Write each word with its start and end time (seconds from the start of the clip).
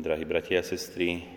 Drahí 0.00 0.24
bratia 0.24 0.64
a 0.64 0.64
sestry, 0.64 1.28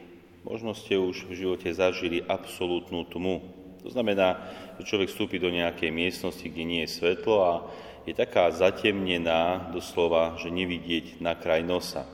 možno 0.48 0.72
ste 0.72 0.96
už 0.96 1.28
v 1.28 1.36
živote 1.36 1.68
zažili 1.76 2.24
absolútnu 2.24 3.04
tmu. 3.12 3.44
To 3.84 3.92
znamená, 3.92 4.40
že 4.80 4.88
človek 4.88 5.12
vstúpi 5.12 5.36
do 5.36 5.52
nejakej 5.52 5.92
miestnosti, 5.92 6.48
kde 6.48 6.64
nie 6.64 6.88
je 6.88 6.96
svetlo 6.96 7.36
a 7.44 7.54
je 8.08 8.16
taká 8.16 8.48
zatemnená, 8.56 9.68
doslova, 9.76 10.40
že 10.40 10.48
nevidieť 10.48 11.20
na 11.20 11.36
kraj 11.36 11.60
nosa. 11.60 12.08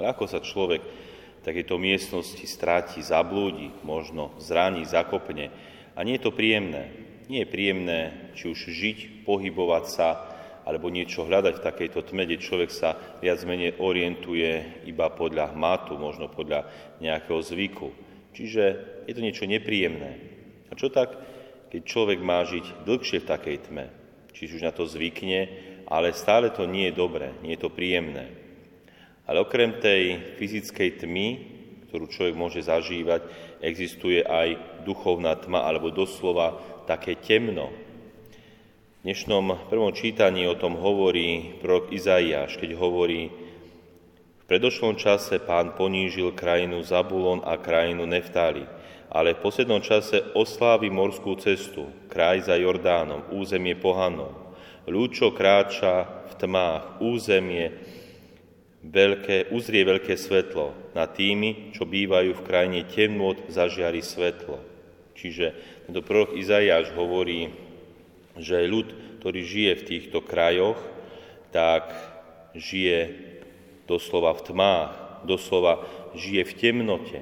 Ale 0.00 0.16
ako 0.16 0.24
sa 0.24 0.40
človek 0.40 0.80
v 0.80 1.42
takejto 1.44 1.76
miestnosti 1.76 2.48
stráti, 2.48 3.04
zablúdi, 3.04 3.68
možno 3.84 4.32
zraní, 4.40 4.88
zakopne. 4.88 5.52
A 5.92 6.00
nie 6.00 6.16
je 6.16 6.24
to 6.24 6.32
príjemné. 6.32 6.96
Nie 7.28 7.44
je 7.44 7.52
príjemné 7.52 8.00
či 8.40 8.48
už 8.48 8.72
žiť, 8.72 9.28
pohybovať 9.28 9.84
sa, 9.84 10.29
alebo 10.70 10.86
niečo 10.86 11.26
hľadať 11.26 11.58
v 11.58 11.66
takejto 11.66 12.00
tme, 12.06 12.30
kde 12.30 12.38
človek 12.38 12.70
sa 12.70 12.94
viac 13.18 13.42
menej 13.42 13.82
orientuje 13.82 14.86
iba 14.86 15.10
podľa 15.10 15.50
hmatu, 15.50 15.98
možno 15.98 16.30
podľa 16.30 16.70
nejakého 17.02 17.42
zvyku. 17.42 17.90
Čiže 18.30 18.62
je 19.10 19.12
to 19.18 19.26
niečo 19.26 19.50
nepríjemné. 19.50 20.10
A 20.70 20.78
čo 20.78 20.86
tak, 20.86 21.18
keď 21.74 21.82
človek 21.82 22.22
má 22.22 22.46
žiť 22.46 22.86
dlhšie 22.86 23.18
v 23.18 23.30
takej 23.34 23.56
tme? 23.66 23.90
Či 24.30 24.46
už 24.54 24.62
na 24.62 24.70
to 24.70 24.86
zvykne, 24.86 25.50
ale 25.90 26.14
stále 26.14 26.54
to 26.54 26.70
nie 26.70 26.86
je 26.86 26.94
dobré, 26.94 27.34
nie 27.42 27.58
je 27.58 27.66
to 27.66 27.74
príjemné. 27.74 28.30
Ale 29.26 29.42
okrem 29.42 29.82
tej 29.82 30.38
fyzickej 30.38 31.02
tmy, 31.02 31.28
ktorú 31.90 32.06
človek 32.06 32.38
môže 32.38 32.62
zažívať, 32.62 33.26
existuje 33.58 34.22
aj 34.22 34.82
duchovná 34.86 35.34
tma, 35.34 35.66
alebo 35.66 35.90
doslova 35.90 36.54
také 36.86 37.18
temno. 37.18 37.89
Dnešnom 39.00 39.72
prvom 39.72 39.96
čítaní 39.96 40.44
o 40.44 40.52
tom 40.52 40.76
hovorí 40.76 41.56
prorok 41.64 41.88
Izaiáš, 41.88 42.60
keď 42.60 42.76
hovorí, 42.76 43.32
v 43.32 44.44
predošlom 44.44 45.00
čase 45.00 45.40
pán 45.40 45.72
ponížil 45.72 46.36
krajinu 46.36 46.84
Zabulon 46.84 47.40
a 47.40 47.56
krajinu 47.56 48.04
Neftáli, 48.04 48.68
ale 49.08 49.32
v 49.32 49.40
poslednom 49.40 49.80
čase 49.80 50.20
oslávi 50.36 50.92
morskú 50.92 51.32
cestu, 51.40 51.88
kraj 52.12 52.44
za 52.44 52.60
Jordánom, 52.60 53.24
územie 53.32 53.72
pohanov. 53.72 54.36
Lúčo 54.84 55.32
kráča 55.32 56.28
v 56.28 56.32
tmách, 56.36 57.00
územie 57.00 57.72
veľké, 58.84 59.48
uzrie 59.48 59.80
veľké 59.80 60.12
svetlo 60.12 60.92
na 60.92 61.08
tými, 61.08 61.72
čo 61.72 61.88
bývajú 61.88 62.36
v 62.36 62.44
krajine 62.44 62.84
temnôt, 62.84 63.48
zažiari 63.48 64.04
svetlo. 64.04 64.60
Čiže 65.16 65.56
tento 65.88 66.04
prorok 66.04 66.36
Izaiáš 66.36 66.92
hovorí, 66.92 67.69
že 68.40 68.66
ľud, 68.66 69.20
ktorý 69.20 69.40
žije 69.44 69.72
v 69.78 69.86
týchto 69.86 70.18
krajoch, 70.24 70.80
tak 71.52 71.92
žije 72.56 73.30
doslova 73.84 74.34
v 74.34 74.44
tmách, 74.48 74.90
doslova 75.28 75.84
žije 76.16 76.42
v 76.48 76.56
temnote. 76.56 77.20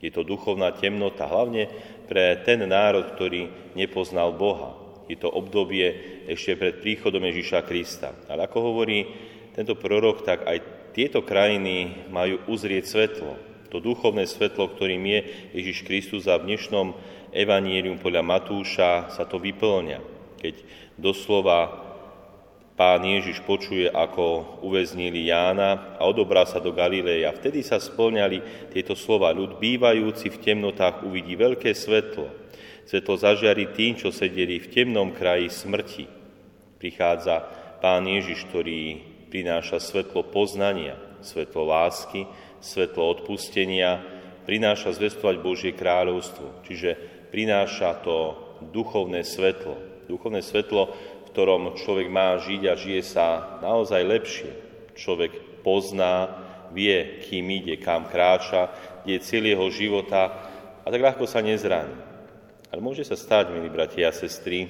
Je 0.00 0.10
to 0.12 0.22
duchovná 0.22 0.72
temnota, 0.76 1.26
hlavne 1.28 1.68
pre 2.06 2.38
ten 2.46 2.62
národ, 2.64 3.16
ktorý 3.16 3.74
nepoznal 3.74 4.32
Boha. 4.32 4.76
Je 5.06 5.18
to 5.18 5.30
obdobie 5.30 6.22
ešte 6.26 6.58
pred 6.58 6.82
príchodom 6.82 7.22
Ježíša 7.22 7.62
Krista. 7.62 8.14
Ale 8.26 8.46
ako 8.46 8.58
hovorí 8.72 9.06
tento 9.54 9.78
prorok, 9.78 10.26
tak 10.26 10.46
aj 10.46 10.58
tieto 10.94 11.22
krajiny 11.22 12.08
majú 12.10 12.40
uzrieť 12.48 12.84
svetlo, 12.88 13.32
to 13.68 13.82
duchovné 13.82 14.24
svetlo, 14.24 14.72
ktorým 14.72 15.02
je 15.04 15.20
Ježiš 15.58 15.84
Kristus 15.84 16.30
a 16.30 16.38
v 16.38 16.54
dnešnom 16.54 16.94
evanílium 17.34 17.98
podľa 17.98 18.22
Matúša 18.24 19.12
sa 19.12 19.24
to 19.26 19.36
vyplňa, 19.42 20.15
keď 20.38 20.54
doslova 20.96 21.86
pán 22.76 23.00
Ježiš 23.02 23.40
počuje, 23.42 23.88
ako 23.88 24.60
uväznili 24.60 25.32
Jána 25.32 25.96
a 25.96 26.04
odobrá 26.04 26.44
sa 26.44 26.60
do 26.60 26.70
Galileja. 26.76 27.32
Vtedy 27.32 27.64
sa 27.64 27.80
splňali 27.80 28.68
tieto 28.68 28.92
slova. 28.92 29.32
Ľud 29.32 29.56
bývajúci 29.56 30.28
v 30.28 30.40
temnotách 30.44 31.02
uvidí 31.08 31.34
veľké 31.34 31.72
svetlo. 31.72 32.28
Svetlo 32.86 33.16
zažiari 33.18 33.72
tým, 33.72 33.98
čo 33.98 34.14
sedeli 34.14 34.60
v 34.62 34.70
temnom 34.70 35.10
kraji 35.10 35.50
smrti. 35.50 36.06
Prichádza 36.76 37.42
pán 37.80 38.04
Ježiš, 38.04 38.46
ktorý 38.52 39.00
prináša 39.32 39.80
svetlo 39.80 40.28
poznania, 40.28 40.94
svetlo 41.24 41.66
lásky, 41.66 42.28
svetlo 42.60 43.08
odpustenia, 43.08 44.04
prináša 44.46 44.94
zvestovať 44.94 45.36
Božie 45.42 45.72
kráľovstvo. 45.74 46.62
Čiže 46.62 46.94
prináša 47.32 47.98
to 48.04 48.38
duchovné 48.70 49.26
svetlo. 49.26 49.95
Duchovné 50.06 50.40
svetlo, 50.42 50.94
v 51.26 51.28
ktorom 51.34 51.74
človek 51.76 52.08
má 52.08 52.38
žiť 52.38 52.62
a 52.66 52.74
žije 52.78 53.02
sa 53.02 53.58
naozaj 53.60 54.02
lepšie. 54.06 54.50
Človek 54.96 55.62
pozná, 55.66 56.30
vie, 56.70 57.22
kým 57.26 57.46
ide, 57.50 57.78
kam 57.78 58.06
kráča, 58.06 58.70
kde 59.02 59.18
je 59.18 59.24
cieľ 59.26 59.44
jeho 59.50 59.66
života 59.70 60.22
a 60.82 60.86
tak 60.86 61.02
ľahko 61.02 61.26
sa 61.26 61.42
nezraní. 61.42 61.94
Ale 62.70 62.82
môže 62.82 63.06
sa 63.06 63.14
stať, 63.14 63.54
milí 63.54 63.70
bratia 63.70 64.10
a 64.10 64.16
sestry, 64.16 64.66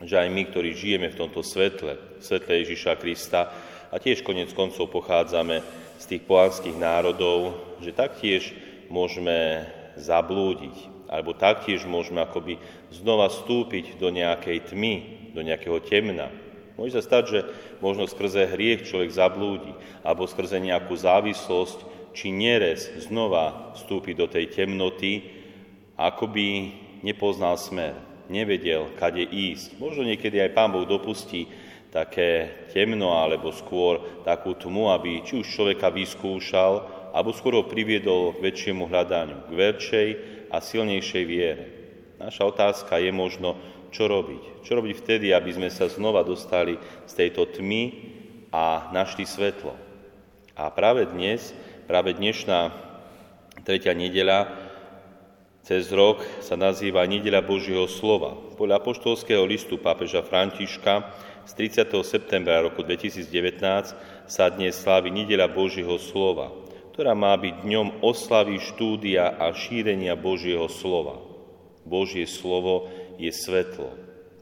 že 0.00 0.16
aj 0.16 0.28
my, 0.32 0.42
ktorí 0.48 0.72
žijeme 0.72 1.12
v 1.12 1.18
tomto 1.18 1.44
svetle, 1.44 2.18
svetle 2.22 2.62
Ježiša 2.64 2.96
Krista, 2.96 3.52
a 3.90 3.98
tiež 3.98 4.22
konec 4.22 4.54
koncov 4.54 4.86
pochádzame 4.94 5.60
z 5.98 6.04
tých 6.06 6.22
pohanských 6.22 6.78
národov, 6.78 7.58
že 7.82 7.90
taktiež 7.90 8.54
môžeme 8.86 9.66
zablúdiť, 9.98 10.99
alebo 11.10 11.34
taktiež 11.34 11.82
môžeme 11.90 12.22
akoby 12.22 12.62
znova 12.94 13.26
vstúpiť 13.26 13.98
do 13.98 14.14
nejakej 14.14 14.70
tmy, 14.70 14.94
do 15.34 15.42
nejakého 15.42 15.82
temna. 15.82 16.30
Môže 16.78 16.96
sa 16.96 17.02
stať, 17.02 17.24
že 17.26 17.40
možno 17.82 18.06
skrze 18.06 18.46
hriech 18.46 18.86
človek 18.86 19.10
zablúdi, 19.10 19.74
alebo 20.06 20.30
skrze 20.30 20.62
nejakú 20.62 20.94
závislosť, 20.94 21.82
či 22.14 22.30
nerez 22.30 22.88
znova 23.10 23.74
vstúpi 23.74 24.14
do 24.14 24.30
tej 24.30 24.54
temnoty, 24.54 25.26
akoby 25.98 26.72
nepoznal 27.02 27.58
smer 27.58 27.98
nevedel, 28.30 28.94
kade 28.94 29.26
ísť. 29.26 29.76
Možno 29.82 30.06
niekedy 30.06 30.38
aj 30.38 30.54
Pán 30.54 30.70
Boh 30.70 30.86
dopustí 30.86 31.50
také 31.90 32.62
temno 32.70 33.18
alebo 33.18 33.50
skôr 33.50 34.22
takú 34.22 34.54
tmu, 34.54 34.94
aby 34.94 35.26
či 35.26 35.42
už 35.42 35.46
človeka 35.50 35.90
vyskúšal, 35.90 36.99
alebo 37.10 37.34
skôr 37.34 37.58
priviedol 37.66 38.36
k 38.38 38.50
väčšiemu 38.50 38.86
hľadaniu, 38.86 39.46
k 39.48 39.52
väčšej 39.52 40.08
a 40.50 40.56
silnejšej 40.58 41.24
viere. 41.26 41.64
Naša 42.20 42.42
otázka 42.46 43.00
je 43.00 43.10
možno, 43.14 43.56
čo 43.90 44.06
robiť. 44.06 44.62
Čo 44.62 44.78
robiť 44.78 44.94
vtedy, 45.00 45.26
aby 45.34 45.50
sme 45.50 45.68
sa 45.72 45.90
znova 45.90 46.22
dostali 46.22 46.78
z 47.08 47.12
tejto 47.12 47.48
tmy 47.48 47.90
a 48.52 48.92
našli 48.94 49.26
svetlo. 49.26 49.74
A 50.54 50.68
práve 50.70 51.08
dnes, 51.08 51.56
práve 51.88 52.12
dnešná 52.14 52.70
tretia 53.64 53.96
nedeľa 53.96 54.70
cez 55.60 55.92
rok 55.92 56.24
sa 56.40 56.56
nazýva 56.56 57.04
Nedeľa 57.04 57.44
Božieho 57.44 57.84
slova. 57.84 58.32
Podľa 58.56 58.80
apoštolského 58.80 59.44
listu 59.44 59.76
pápeža 59.76 60.24
Františka 60.24 61.04
z 61.44 61.52
30. 61.84 62.00
septembra 62.00 62.64
roku 62.64 62.80
2019 62.80 63.28
sa 64.24 64.44
dnes 64.48 64.74
slávi 64.80 65.12
Nedeľa 65.12 65.52
Božieho 65.52 66.00
slova, 66.00 66.50
ktorá 66.90 67.14
má 67.14 67.32
byť 67.38 67.62
dňom 67.62 67.88
oslavy 68.02 68.58
štúdia 68.58 69.38
a 69.38 69.54
šírenia 69.54 70.18
Božieho 70.18 70.66
slova. 70.66 71.22
Božie 71.86 72.26
slovo 72.26 72.90
je 73.16 73.30
svetlo. 73.30 73.94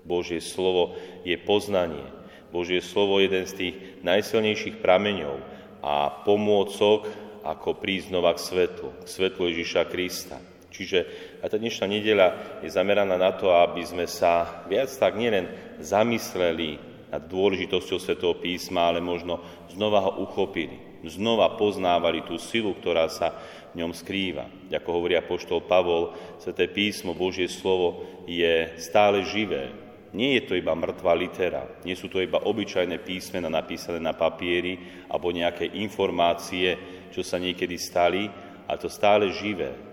Božie 0.09 0.41
slovo 0.41 0.97
je 1.22 1.37
poznanie. 1.37 2.04
Božie 2.48 2.81
slovo 2.81 3.20
je 3.20 3.28
jeden 3.28 3.44
z 3.44 3.53
tých 3.54 3.75
najsilnejších 4.00 4.81
prameňov 4.81 5.37
a 5.84 6.25
pomôcok, 6.25 7.04
ako 7.44 7.78
prísť 7.78 8.10
znova 8.10 8.34
k 8.34 8.44
svetlu, 8.44 8.88
k 9.04 9.06
svetlu 9.06 9.42
Ježiša 9.53 9.82
Krista. 9.88 10.37
Čiže 10.72 10.98
aj 11.44 11.48
tá 11.53 11.56
dnešná 11.56 11.87
nedeľa 11.88 12.28
je 12.64 12.69
zameraná 12.72 13.16
na 13.16 13.32
to, 13.32 13.53
aby 13.53 13.84
sme 13.84 14.04
sa 14.08 14.64
viac 14.69 14.88
tak 14.88 15.16
nielen 15.16 15.48
zamysleli 15.81 16.88
nad 17.08 17.24
dôležitosťou 17.24 17.98
Svetého 18.00 18.36
písma, 18.36 18.92
ale 18.92 19.00
možno 19.00 19.41
znova 19.72 20.04
ho 20.04 20.12
uchopili, 20.24 21.00
znova 21.04 21.56
poznávali 21.56 22.24
tú 22.24 22.36
silu, 22.36 22.76
ktorá 22.76 23.08
sa 23.08 23.32
v 23.72 23.84
ňom 23.84 23.93
skrýva. 23.96 24.49
Ako 24.69 24.88
hovorí 24.93 25.16
apoštol 25.16 25.64
Pavol, 25.64 26.12
Sveté 26.40 26.69
písmo, 26.69 27.16
Božie 27.16 27.49
slovo 27.49 28.05
je 28.28 28.76
stále 28.76 29.25
živé. 29.25 29.72
Nie 30.08 30.40
je 30.40 30.49
to 30.49 30.55
iba 30.56 30.72
mŕtva 30.72 31.12
litera, 31.12 31.69
nie 31.84 31.93
sú 31.93 32.08
to 32.08 32.25
iba 32.25 32.40
obyčajné 32.40 32.96
písmena 33.05 33.52
napísané 33.52 34.00
na 34.00 34.16
papieri 34.16 35.05
alebo 35.05 35.28
nejaké 35.28 35.69
informácie, 35.76 36.81
čo 37.12 37.20
sa 37.20 37.37
niekedy 37.37 37.76
stali, 37.76 38.25
ale 38.64 38.78
to 38.81 38.88
stále 38.88 39.28
živé, 39.28 39.88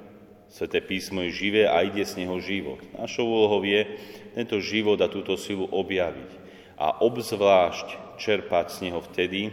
Sveté 0.46 0.80
písmo 0.80 1.20
je 1.26 1.36
živé 1.36 1.68
a 1.68 1.84
ide 1.84 2.06
z 2.06 2.22
neho 2.22 2.40
život. 2.40 2.80
Našou 2.96 3.28
úlohou 3.28 3.60
je 3.66 3.98
tento 4.38 4.56
život 4.64 4.96
a 5.04 5.12
túto 5.12 5.36
silu 5.36 5.68
objaviť 5.68 6.45
a 6.76 7.00
obzvlášť 7.04 8.20
čerpať 8.20 8.66
z 8.72 8.78
neho 8.90 9.00
vtedy, 9.00 9.52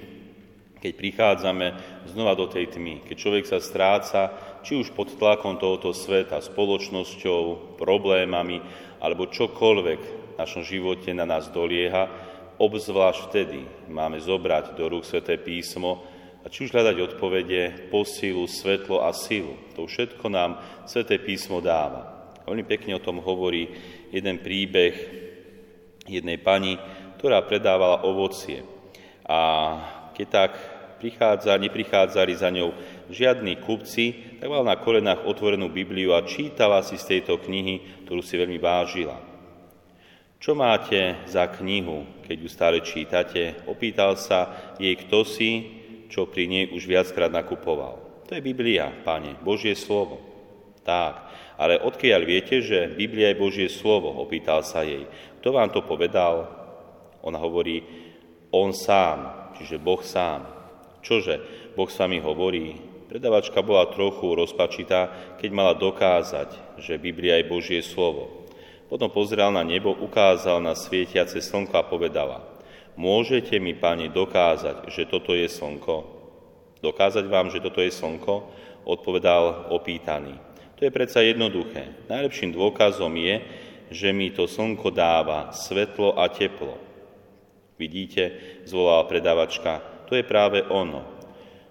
keď 0.82 0.92
prichádzame 0.98 1.66
znova 2.10 2.34
do 2.34 2.50
tej 2.50 2.74
tmy, 2.74 3.06
keď 3.06 3.16
človek 3.18 3.44
sa 3.46 3.62
stráca, 3.62 4.34
či 4.66 4.74
už 4.74 4.90
pod 4.98 5.14
tlakom 5.14 5.54
tohoto 5.54 5.94
sveta, 5.94 6.42
spoločnosťou, 6.42 7.78
problémami, 7.78 8.58
alebo 8.98 9.30
čokoľvek 9.30 10.00
v 10.02 10.38
našom 10.38 10.66
živote 10.66 11.14
na 11.14 11.22
nás 11.22 11.46
dolieha, 11.54 12.10
obzvlášť 12.58 13.20
vtedy 13.30 13.62
máme 13.90 14.18
zobrať 14.18 14.74
do 14.74 14.90
rúk 14.90 15.06
Sveté 15.06 15.38
písmo, 15.38 16.02
A 16.42 16.50
či 16.50 16.66
už 16.66 16.74
hľadať 16.74 16.98
odpovede, 16.98 17.86
posilu, 17.86 18.50
svetlo 18.50 19.06
a 19.06 19.14
silu. 19.14 19.54
To 19.78 19.86
všetko 19.86 20.26
nám 20.26 20.58
Sveté 20.90 21.22
písmo 21.22 21.62
dáva. 21.62 22.34
Veľmi 22.42 22.66
pekne 22.66 22.98
o 22.98 23.04
tom 23.04 23.22
hovorí 23.22 23.70
jeden 24.10 24.42
príbeh 24.42 24.94
jednej 26.10 26.42
pani, 26.42 26.74
ktorá 27.22 27.38
predávala 27.46 28.02
ovocie. 28.02 28.66
A 29.22 29.38
keď 30.18 30.26
tak 30.26 30.52
prichádza, 30.98 31.54
neprichádzali 31.54 32.34
za 32.34 32.50
ňou 32.50 32.74
žiadni 33.14 33.62
kupci, 33.62 34.38
tak 34.42 34.50
mal 34.50 34.66
na 34.66 34.74
kolenách 34.74 35.22
otvorenú 35.22 35.70
Bibliu 35.70 36.18
a 36.18 36.26
čítala 36.26 36.82
si 36.82 36.98
z 36.98 37.14
tejto 37.14 37.38
knihy, 37.38 38.02
ktorú 38.02 38.26
si 38.26 38.34
veľmi 38.34 38.58
vážila. 38.58 39.22
Čo 40.42 40.58
máte 40.58 41.22
za 41.30 41.46
knihu, 41.46 42.26
keď 42.26 42.36
ju 42.42 42.48
stále 42.50 42.82
čítate? 42.82 43.62
Opýtal 43.70 44.18
sa 44.18 44.74
jej, 44.82 44.98
kto 44.98 45.22
si, 45.22 45.50
čo 46.10 46.26
pri 46.26 46.50
nej 46.50 46.64
už 46.74 46.90
viackrát 46.90 47.30
nakupoval. 47.30 48.26
To 48.26 48.34
je 48.34 48.42
Biblia, 48.42 48.90
Pane, 49.06 49.38
Božie 49.46 49.78
slovo. 49.78 50.18
Tak, 50.82 51.30
ale 51.54 51.78
odkiaľ 51.78 52.26
viete, 52.26 52.58
že 52.58 52.90
Biblia 52.98 53.30
je 53.30 53.38
Božie 53.38 53.68
slovo? 53.70 54.10
Opýtal 54.18 54.66
sa 54.66 54.82
jej. 54.82 55.06
Kto 55.38 55.54
vám 55.54 55.70
to 55.70 55.86
povedal? 55.86 56.61
Ona 57.22 57.38
hovorí, 57.38 57.82
on 58.50 58.74
sám, 58.74 59.50
čiže 59.56 59.80
Boh 59.80 60.02
sám. 60.02 60.44
Čože 61.02 61.40
Boh 61.74 61.88
s 61.90 61.98
vami 61.98 62.22
hovorí? 62.22 62.78
Predavačka 63.08 63.60
bola 63.60 63.92
trochu 63.92 64.32
rozpačitá, 64.32 65.34
keď 65.36 65.50
mala 65.52 65.74
dokázať, 65.76 66.80
že 66.80 66.96
Biblia 66.96 67.40
je 67.40 67.50
Božie 67.50 67.80
slovo. 67.84 68.48
Potom 68.88 69.08
pozrel 69.08 69.48
na 69.52 69.64
nebo, 69.64 69.92
ukázal 69.92 70.60
na 70.60 70.76
svietiace 70.76 71.40
slnko 71.40 71.74
a 71.76 71.88
povedala, 71.88 72.44
môžete 72.96 73.56
mi, 73.56 73.72
pani, 73.72 74.12
dokázať, 74.12 74.88
že 74.92 75.08
toto 75.08 75.32
je 75.32 75.48
slnko? 75.48 76.04
Dokázať 76.84 77.24
vám, 77.28 77.48
že 77.48 77.60
toto 77.60 77.80
je 77.80 77.88
slnko? 77.88 78.48
Odpovedal 78.84 79.72
opýtaný. 79.72 80.36
To 80.76 80.84
je 80.84 80.92
predsa 80.92 81.22
jednoduché. 81.22 82.08
Najlepším 82.10 82.52
dôkazom 82.52 83.12
je, 83.14 83.44
že 83.92 84.08
mi 84.10 84.32
to 84.32 84.48
slnko 84.48 84.90
dáva 84.90 85.52
svetlo 85.54 86.16
a 86.16 86.26
teplo. 86.32 86.91
Vidíte, 87.80 88.36
zvolala 88.68 89.08
predávačka, 89.08 89.80
to 90.08 90.14
je 90.14 90.24
práve 90.24 90.60
ono. 90.68 91.08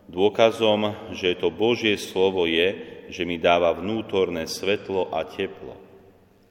Dôkazom, 0.09 1.13
že 1.15 1.38
to 1.38 1.53
Božie 1.53 1.95
slovo 1.95 2.50
je, 2.50 2.74
že 3.13 3.24
mi 3.24 3.38
dáva 3.38 3.71
vnútorné 3.75 4.50
svetlo 4.50 5.13
a 5.13 5.24
teplo. 5.24 5.77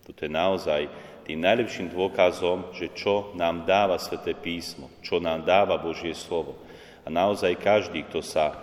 Toto 0.07 0.21
je 0.25 0.33
naozaj 0.33 0.81
tým 1.27 1.43
najlepším 1.45 1.93
dôkazom, 1.93 2.73
že 2.75 2.91
čo 2.97 3.35
nám 3.37 3.69
dáva 3.69 4.01
Sveté 4.01 4.35
písmo, 4.35 4.91
čo 5.05 5.23
nám 5.23 5.45
dáva 5.45 5.79
Božie 5.79 6.17
slovo. 6.17 6.59
A 7.05 7.09
naozaj 7.11 7.59
každý, 7.61 8.07
kto 8.07 8.25
sa 8.25 8.55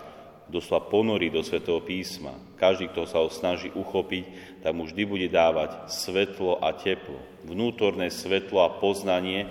doslova 0.48 0.88
ponorí 0.88 1.28
do 1.28 1.44
Svetého 1.44 1.78
písma, 1.84 2.32
každý, 2.56 2.88
kto 2.90 3.04
sa 3.04 3.20
ho 3.20 3.28
snaží 3.28 3.68
uchopiť, 3.72 4.24
tak 4.64 4.72
mu 4.72 4.88
vždy 4.88 5.02
bude 5.04 5.28
dávať 5.28 5.92
svetlo 5.92 6.58
a 6.58 6.72
teplo, 6.74 7.20
vnútorné 7.44 8.10
svetlo 8.10 8.64
a 8.64 8.72
poznanie, 8.80 9.46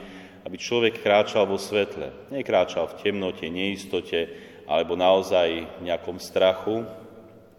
aby 0.47 0.55
človek 0.55 1.03
kráčal 1.03 1.43
vo 1.43 1.59
svetle. 1.59 2.31
Nekráčal 2.31 2.87
v 2.87 2.97
temnote, 3.03 3.43
neistote, 3.51 4.31
alebo 4.63 4.95
naozaj 4.95 5.67
v 5.83 5.91
nejakom 5.91 6.23
strachu, 6.23 6.87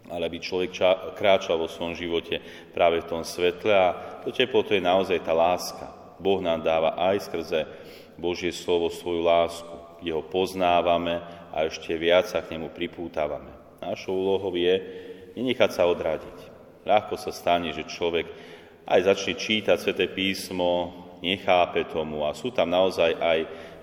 ale 0.09 0.25
aby 0.25 0.41
človek 0.41 0.73
kráčal 1.13 1.61
vo 1.61 1.69
svojom 1.69 1.93
živote 1.93 2.41
práve 2.73 3.05
v 3.05 3.09
tom 3.13 3.23
svetle 3.29 3.77
a 3.77 3.93
to 4.25 4.33
teplo 4.33 4.65
to 4.65 4.73
je 4.73 4.81
naozaj 4.81 5.21
tá 5.21 5.37
láska. 5.37 5.93
Boh 6.17 6.41
nám 6.41 6.65
dáva 6.65 6.97
aj 6.97 7.29
skrze 7.29 7.69
Božie 8.17 8.57
slovo 8.57 8.89
svoju 8.89 9.21
lásku, 9.21 10.01
kde 10.01 10.17
poznávame 10.33 11.21
a 11.53 11.69
ešte 11.69 11.93
viac 11.93 12.25
sa 12.25 12.41
k 12.41 12.57
nemu 12.57 12.73
pripútavame. 12.73 13.53
Našou 13.85 14.17
úlohou 14.17 14.57
je 14.57 14.81
nenechať 15.37 15.71
sa 15.77 15.85
odradiť. 15.85 16.39
Ľahko 16.89 17.21
sa 17.21 17.37
stane, 17.37 17.69
že 17.77 17.85
človek 17.85 18.25
aj 18.89 19.01
začne 19.05 19.37
čítať 19.37 19.77
Sveté 19.77 20.09
písmo, 20.09 21.08
nechápe 21.23 21.87
tomu 21.91 22.27
a 22.27 22.35
sú 22.35 22.51
tam 22.55 22.71
naozaj 22.71 23.19
aj 23.19 23.39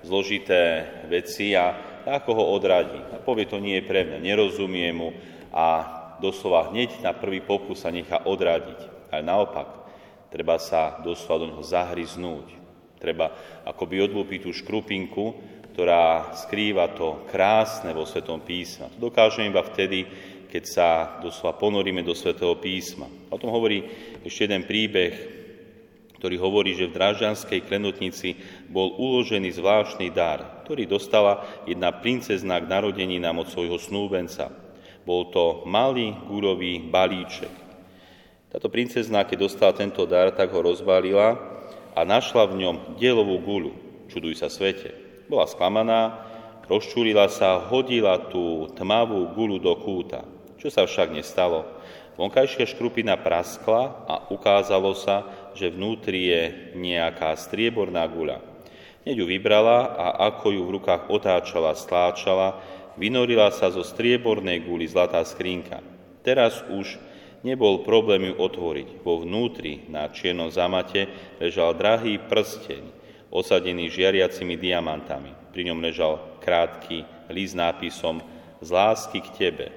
zložité 0.05 0.85
veci 1.09 1.57
a 1.57 1.73
ako 2.05 2.31
ho 2.37 2.45
odradí. 2.53 3.01
A 3.13 3.17
povie, 3.17 3.49
to 3.49 3.57
nie 3.57 3.81
je 3.81 3.87
pre 3.89 4.05
mňa, 4.05 4.21
nerozumie 4.21 4.89
mu 4.93 5.09
a 5.49 5.67
doslova 6.21 6.69
hneď 6.69 7.01
na 7.01 7.11
prvý 7.17 7.41
pokus 7.41 7.83
sa 7.83 7.89
nechá 7.89 8.23
odradiť. 8.23 9.09
Ale 9.09 9.25
naopak, 9.25 9.67
treba 10.29 10.61
sa 10.61 11.01
doslova 11.01 11.41
do 11.43 11.47
neho 11.51 11.63
zahryznúť. 11.65 12.47
Treba 13.01 13.33
akoby 13.65 14.05
odlúpiť 14.05 14.39
tú 14.47 14.51
škrupinku, 14.55 15.25
ktorá 15.75 16.31
skrýva 16.31 16.95
to 16.95 17.27
krásne 17.27 17.91
vo 17.91 18.07
Svetom 18.07 18.39
písma. 18.39 18.87
To 18.95 19.11
dokážeme 19.11 19.51
iba 19.51 19.59
vtedy, 19.59 20.07
keď 20.47 20.63
sa 20.63 20.87
doslova 21.19 21.59
ponoríme 21.59 21.99
do 21.99 22.15
Svetého 22.15 22.55
písma. 22.55 23.11
O 23.27 23.35
tom 23.35 23.51
hovorí 23.51 23.83
ešte 24.23 24.47
jeden 24.47 24.63
príbeh, 24.63 25.43
ktorý 26.25 26.41
hovorí, 26.41 26.73
že 26.73 26.89
v 26.89 26.97
Drážďanskej 26.97 27.69
klenotnici 27.69 28.33
bol 28.65 28.97
uložený 28.97 29.61
zvláštny 29.61 30.09
dar, 30.09 30.65
ktorý 30.65 30.89
dostala 30.89 31.45
jedna 31.69 31.93
princezna 31.93 32.57
k 32.57 32.65
narodení 32.65 33.21
nám 33.21 33.45
od 33.45 33.53
svojho 33.53 33.77
snúbenca. 33.77 34.49
Bol 35.05 35.29
to 35.29 35.61
malý 35.69 36.17
gúrový 36.25 36.81
balíček. 36.81 37.53
Táto 38.49 38.73
princezná, 38.73 39.21
keď 39.21 39.37
dostala 39.37 39.77
tento 39.77 40.01
dar, 40.09 40.33
tak 40.33 40.49
ho 40.49 40.65
rozbalila 40.65 41.37
a 41.93 42.01
našla 42.01 42.49
v 42.49 42.65
ňom 42.65 42.97
dielovú 42.97 43.37
gulu. 43.45 43.71
Čuduj 44.09 44.41
sa 44.41 44.49
svete. 44.49 44.97
Bola 45.29 45.45
sklamaná, 45.45 46.25
rozčúrila 46.65 47.29
sa, 47.29 47.61
hodila 47.69 48.17
tú 48.33 48.73
tmavú 48.73 49.29
gulu 49.37 49.61
do 49.61 49.77
kúta. 49.77 50.25
Čo 50.57 50.73
sa 50.73 50.89
však 50.89 51.13
nestalo? 51.13 51.69
Vonkajšia 52.15 52.63
škrupina 52.63 53.19
praskla 53.19 54.07
a 54.07 54.15
ukázalo 54.31 54.95
sa, 54.95 55.44
že 55.55 55.71
vnútri 55.71 56.29
je 56.29 56.41
nejaká 56.75 57.33
strieborná 57.39 58.03
guľa. 58.05 58.43
Hneď 59.07 59.15
ju 59.21 59.25
vybrala 59.25 59.95
a 59.95 60.07
ako 60.33 60.51
ju 60.51 60.61
v 60.65 60.73
rukách 60.81 61.07
otáčala, 61.07 61.77
stláčala, 61.77 62.59
vynorila 62.99 63.53
sa 63.53 63.71
zo 63.71 63.85
striebornej 63.85 64.65
guli 64.65 64.89
zlatá 64.89 65.21
skrinka. 65.23 65.79
Teraz 66.25 66.65
už 66.67 66.97
nebol 67.45 67.85
problém 67.85 68.33
ju 68.33 68.41
otvoriť. 68.41 69.05
Vo 69.05 69.21
vnútri 69.21 69.85
na 69.87 70.09
čiernom 70.09 70.49
zamate 70.49 71.05
ležal 71.37 71.77
drahý 71.77 72.17
prsteň, 72.17 72.81
osadený 73.29 73.93
žiariacimi 73.93 74.57
diamantami. 74.57 75.53
Pri 75.53 75.69
ňom 75.69 75.79
ležal 75.85 76.41
krátky 76.41 77.29
list 77.29 77.53
nápisom 77.53 78.25
Z 78.65 78.69
lásky 78.73 79.21
k 79.21 79.29
tebe. 79.37 79.67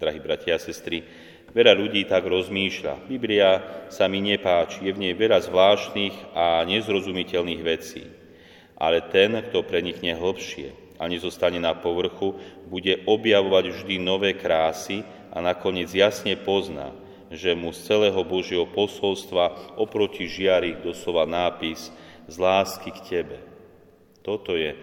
Drahí 0.00 0.22
bratia 0.22 0.56
a 0.56 0.62
sestry, 0.62 1.04
veľa 1.52 1.72
ľudí 1.76 2.04
tak 2.04 2.24
rozmýšľa. 2.28 3.08
Biblia 3.08 3.50
sa 3.88 4.08
mi 4.08 4.20
nepáči, 4.20 4.84
je 4.84 4.92
v 4.92 5.02
nej 5.08 5.14
veľa 5.16 5.44
zvláštnych 5.44 6.36
a 6.36 6.64
nezrozumiteľných 6.68 7.62
vecí. 7.64 8.04
Ale 8.78 9.02
ten, 9.10 9.34
kto 9.50 9.66
prenikne 9.66 10.14
hlbšie, 10.14 10.88
a 10.98 11.06
nezostane 11.06 11.62
na 11.62 11.78
povrchu, 11.78 12.34
bude 12.66 13.06
objavovať 13.06 13.64
vždy 13.70 13.94
nové 14.02 14.34
krásy 14.34 15.06
a 15.30 15.38
nakoniec 15.38 15.88
jasne 15.94 16.34
pozná, 16.34 16.90
že 17.30 17.54
mu 17.54 17.70
z 17.70 17.86
celého 17.86 18.18
Božieho 18.26 18.66
posolstva 18.66 19.78
oproti 19.78 20.26
žiari 20.26 20.82
doslova 20.82 21.22
nápis 21.22 21.94
z 22.26 22.34
lásky 22.34 22.90
k 22.90 23.00
Tebe. 23.06 23.38
Toto 24.26 24.58
je 24.58 24.74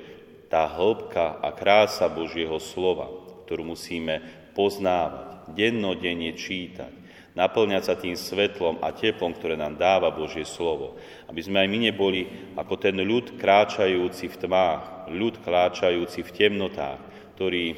tá 0.48 0.66
hĺbka 0.72 1.44
a 1.44 1.52
krása 1.52 2.08
Božieho 2.08 2.58
slova, 2.64 3.12
ktorú 3.46 3.76
musíme 3.76 4.24
poznávať, 4.56 5.35
dennodenne 5.54 6.34
čítať, 6.34 6.94
naplňať 7.36 7.84
sa 7.84 7.96
tým 8.00 8.16
svetlom 8.16 8.80
a 8.80 8.96
teplom, 8.96 9.36
ktoré 9.36 9.60
nám 9.60 9.76
dáva 9.76 10.10
Božie 10.10 10.48
slovo. 10.48 10.96
Aby 11.28 11.44
sme 11.44 11.62
aj 11.62 11.70
my 11.70 11.78
neboli 11.92 12.22
ako 12.56 12.74
ten 12.80 12.96
ľud 12.96 13.36
kráčajúci 13.36 14.32
v 14.32 14.40
tmách, 14.48 15.12
ľud 15.12 15.44
kráčajúci 15.44 16.24
v 16.24 16.32
temnotách, 16.34 17.00
ktorý 17.36 17.76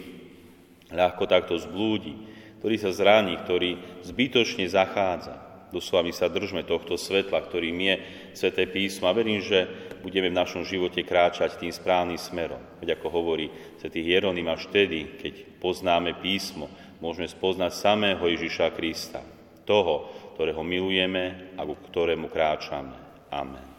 ľahko 0.94 1.24
takto 1.28 1.58
zblúdi, 1.58 2.16
ktorý 2.62 2.76
sa 2.80 2.94
zraní, 2.94 3.36
ktorý 3.36 4.04
zbytočne 4.06 4.70
zachádza. 4.70 5.48
Doslova 5.68 6.08
my 6.08 6.14
sa 6.16 6.32
držme 6.32 6.64
tohto 6.64 6.96
svetla, 6.96 7.44
ktorým 7.44 7.76
je 7.76 7.96
Sveté 8.32 8.72
písmo 8.72 9.12
a 9.12 9.18
verím, 9.18 9.44
že 9.44 9.68
budeme 10.00 10.32
v 10.32 10.40
našom 10.40 10.64
živote 10.64 11.04
kráčať 11.04 11.60
tým 11.60 11.76
správnym 11.76 12.16
smerom. 12.16 12.64
Veď 12.80 12.96
ako 12.96 13.08
hovorí 13.12 13.52
Svetý 13.76 14.00
Hieronym, 14.00 14.48
až 14.48 14.72
vtedy, 14.72 15.20
keď 15.20 15.60
poznáme 15.60 16.16
písmo, 16.24 16.72
môžeme 17.00 17.30
spoznať 17.30 17.72
samého 17.74 18.24
Ježiša 18.26 18.74
Krista 18.74 19.22
toho, 19.68 20.10
ktorého 20.34 20.64
milujeme 20.64 21.54
a 21.58 21.66
ku 21.66 21.76
ktorému 21.76 22.32
kráčame. 22.32 22.96
Amen. 23.30 23.77